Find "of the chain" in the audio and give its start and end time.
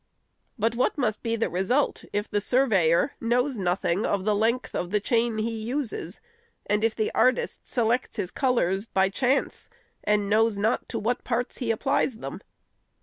4.73-5.37